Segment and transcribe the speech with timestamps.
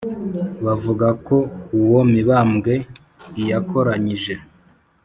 [0.65, 1.37] bavuga ko
[1.79, 2.73] uwo mibambwe
[3.41, 4.33] i yakoranyije